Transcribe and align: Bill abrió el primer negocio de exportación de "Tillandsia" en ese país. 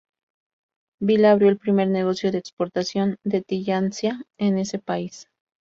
Bill 0.99 1.25
abrió 1.25 1.49
el 1.49 1.59
primer 1.59 1.87
negocio 1.87 2.31
de 2.31 2.39
exportación 2.39 3.19
de 3.23 3.43
"Tillandsia" 3.43 4.23
en 4.39 4.57
ese 4.57 4.79
país. 4.79 5.29